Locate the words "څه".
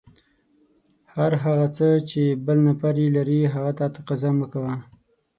1.77-1.87